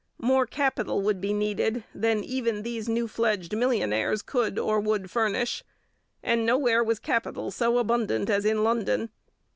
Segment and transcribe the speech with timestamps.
[0.17, 5.63] More capital would be needed than even these new fledged millionaires could or would furnish,
[6.23, 9.11] and nowhere was capital so abundant as in London.